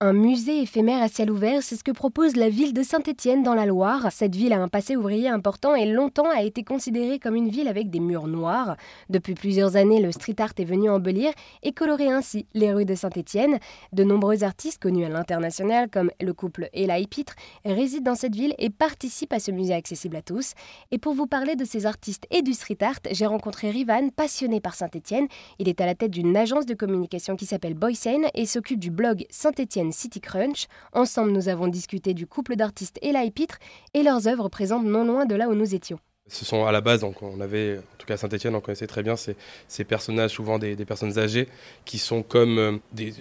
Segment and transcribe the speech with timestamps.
[0.00, 3.54] Un musée éphémère à ciel ouvert, c'est ce que propose la ville de Saint-Étienne dans
[3.54, 4.08] la Loire.
[4.10, 7.68] Cette ville a un passé ouvrier important et longtemps a été considérée comme une ville
[7.68, 8.76] avec des murs noirs.
[9.08, 11.30] Depuis plusieurs années, le street art est venu embellir
[11.62, 13.60] et colorer ainsi les rues de Saint-Étienne.
[13.92, 18.34] De nombreux artistes connus à l'international, comme le couple Ella et Pitre, résident dans cette
[18.34, 20.54] ville et participent à ce musée accessible à tous.
[20.90, 24.60] Et pour vous parler de ces artistes et du street art, j'ai rencontré Rivan, passionné
[24.60, 25.28] par Saint-Étienne.
[25.60, 28.90] Il est à la tête d'une agence de communication qui s'appelle Boysen et s'occupe du
[28.90, 30.66] blog Saint-Étienne City Crunch.
[30.92, 33.58] Ensemble, nous avons discuté du couple d'artistes Ella et Pitre
[33.94, 35.98] et leurs œuvres présentes non loin de là où nous étions.
[36.26, 39.02] Ce sont à la base, donc on avait, en tout cas Saint-Etienne, on connaissait très
[39.02, 41.48] bien ces, personnages, souvent des, personnes âgées,
[41.84, 43.12] qui sont comme euh, des.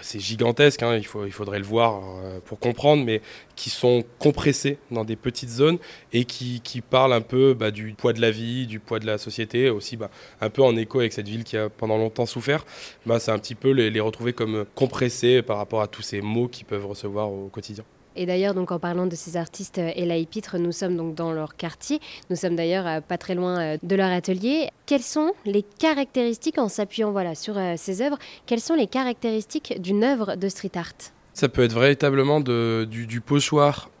[0.00, 3.22] C'est gigantesque, hein, il, faut, il faudrait le voir euh, pour comprendre, mais
[3.54, 5.78] qui sont compressés dans des petites zones
[6.12, 9.06] et qui, qui parlent un peu bah, du poids de la vie, du poids de
[9.06, 12.26] la société, aussi bah, un peu en écho avec cette ville qui a pendant longtemps
[12.26, 12.66] souffert.
[13.06, 16.20] Bah, C'est un petit peu les, les retrouver comme compressés par rapport à tous ces
[16.20, 17.84] mots qu'ils peuvent recevoir au quotidien.
[18.18, 21.14] Et d'ailleurs, donc en parlant de ces artistes euh, Ella et Pitre, nous sommes donc
[21.14, 22.00] dans leur quartier.
[22.30, 24.70] Nous sommes d'ailleurs euh, pas très loin euh, de leur atelier.
[24.86, 30.02] Quelles sont les caractéristiques, en s'appuyant voilà, sur ces œuvres, quelles sont les caractéristiques d'une
[30.02, 30.94] œuvre de street art?
[31.32, 33.20] Ça peut être véritablement du, du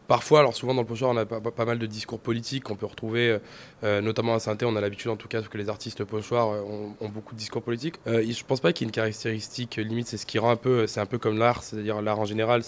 [0.08, 2.86] Parfois, alors souvent dans le pochoir, on a pas, mal de discours politiques qu'on peut
[2.86, 3.38] retrouver,
[3.82, 7.34] notamment à saint on a l'habitude en tout cas que les artistes pochoirs ont, beaucoup
[7.34, 7.96] de discours politiques.
[8.06, 10.56] Euh, je pense pas qu'il y ait une caractéristique limite, c'est ce qui rend un
[10.56, 12.62] peu, c'est un peu comme l'art, c'est-à-dire l'art en général,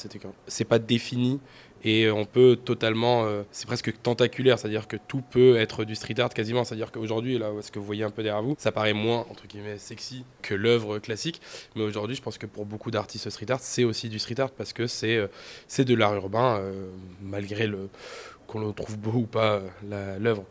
[0.47, 1.41] c'est pas défini
[1.83, 6.21] et on peut totalement, euh, c'est presque tentaculaire, c'est-à-dire que tout peut être du street
[6.21, 6.65] art quasiment.
[6.65, 9.47] C'est-à-dire qu'aujourd'hui, là, ce que vous voyez un peu derrière vous, ça paraît moins entre
[9.47, 11.41] guillemets sexy que l'œuvre classique.
[11.77, 14.51] Mais aujourd'hui, je pense que pour beaucoup d'artistes street art, c'est aussi du street art
[14.51, 15.29] parce que c'est euh,
[15.79, 16.91] de l'art urbain, euh,
[17.23, 17.71] malgré
[18.47, 19.63] qu'on le trouve beau ou pas
[20.19, 20.45] l'œuvre.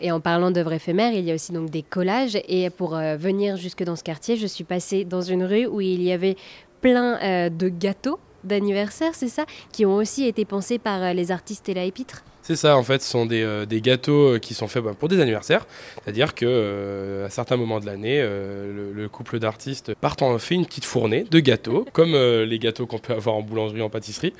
[0.00, 2.38] Et en parlant d'œuvres éphémères, il y a aussi donc des collages.
[2.48, 6.02] Et pour venir jusque dans ce quartier, je suis passée dans une rue où il
[6.02, 6.36] y avait
[6.80, 11.68] plein de gâteaux d'anniversaire, c'est ça Qui ont aussi été pensés par euh, les artistes
[11.68, 14.66] et la Épitre c'est ça, en fait, ce sont des, euh, gâteaux euh, qui sont
[14.66, 15.64] faits bah, pour des anniversaires.
[16.02, 20.84] C'est-à-dire que à certains moments de l'année, le, couple d'artistes partent en fait une petite
[20.84, 24.32] fournée de gâteaux, comme les gâteaux qu'on peut avoir en boulangerie, en pâtisserie,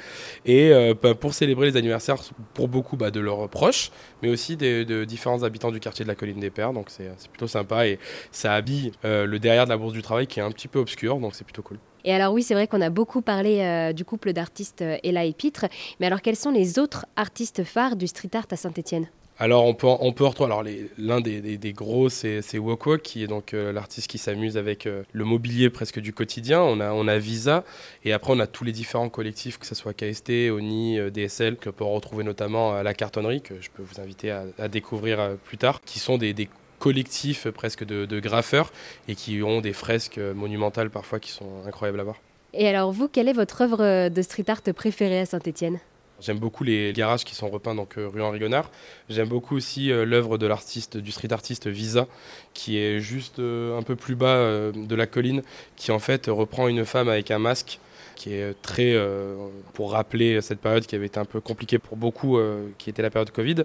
[0.46, 2.16] et bah, pour célébrer les anniversaires
[2.54, 6.16] pour beaucoup bah, de leurs proches, mais aussi de différents habitants du quartier de la
[6.16, 6.72] Colline des Pères.
[6.72, 8.00] Donc c'est plutôt sympa et
[8.32, 11.18] ça habille le derrière de la bourse du travail qui est un petit peu obscur,
[11.18, 11.78] donc c'est plutôt cool.
[12.04, 15.24] Et alors oui, c'est vrai qu'on a beaucoup parlé euh, du couple d'artistes euh, Ella
[15.24, 15.66] et Pitre,
[16.00, 19.08] mais alors quels sont les autres artistes phares du street art à Saint-Étienne?
[19.38, 20.62] Alors on peut, on peut retrouver, alors
[20.98, 24.84] l'un des, des, gros c'est Wok Wok qui est donc euh, l'artiste qui s'amuse avec
[24.84, 26.60] le mobilier presque du quotidien.
[26.60, 27.64] On a, on a Visa.
[28.04, 31.70] Et après on a tous les différents collectifs que ce soit KST, ONI, DSL que
[31.70, 35.80] peut retrouver notamment à la cartonnerie que je peux vous inviter à, découvrir plus tard,
[35.80, 36.34] qui sont des
[36.82, 38.72] collectif presque de, graffeurs
[39.06, 42.16] et qui ont des fresques monumentales parfois qui sont incroyables à voir.
[42.54, 45.78] Et alors vous, quelle est votre œuvre de street art préférée à Saint-Étienne?
[46.20, 48.70] J'aime beaucoup les garages qui sont repeints donc euh, rue Henri Gonard.
[49.08, 52.06] J'aime beaucoup aussi euh, l'œuvre de l'artiste du street artiste Visa
[52.52, 55.42] qui est juste euh, un peu plus bas de la colline
[55.76, 57.78] qui en fait reprend une femme avec un masque
[58.22, 59.34] qui est très, euh,
[59.72, 63.02] pour rappeler cette période qui avait été un peu compliquée pour beaucoup, euh, qui était
[63.02, 63.64] la période Covid.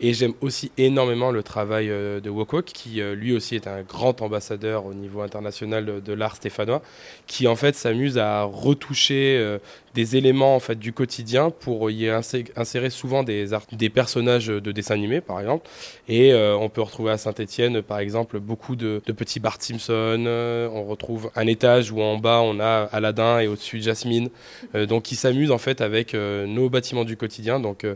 [0.00, 4.22] Et j'aime aussi énormément le travail euh, de Wokok, qui lui aussi est un grand
[4.22, 6.80] ambassadeur au niveau international de, l'art stéphanois,
[7.26, 9.58] qui en fait s'amuse à retoucher
[9.98, 14.94] des éléments en fait du quotidien pour y insérer souvent des, des personnages de dessins
[14.94, 15.68] animés par exemple
[16.08, 20.24] et on peut retrouver à Saint-Étienne par exemple beaucoup de, petits Bart Simpson
[20.72, 24.30] on retrouve un étage où en bas on a Aladdin et au-dessus Jasmine,
[24.74, 27.60] euh, donc qui s'amuse en fait avec euh, nos bâtiments du quotidien.
[27.60, 27.94] Donc euh,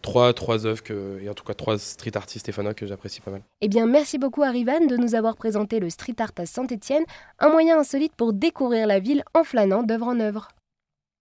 [0.00, 0.82] trois, trois œuvres
[1.22, 3.42] et en tout cas trois street artistes stéphanois que j'apprécie pas mal.
[3.60, 7.04] Eh bien, merci beaucoup à Rivan de nous avoir présenté le street art à Saint-Étienne,
[7.38, 10.48] un moyen insolite pour découvrir la ville en flânant d'œuvre en œuvre.